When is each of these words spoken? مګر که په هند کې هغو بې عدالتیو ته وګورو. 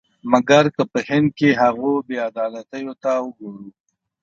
مګر 0.31 0.65
که 0.75 0.83
په 0.91 0.99
هند 1.07 1.27
کې 1.37 1.49
هغو 1.61 1.93
بې 2.07 2.17
عدالتیو 2.29 2.93
ته 3.03 3.11
وګورو. 3.25 3.67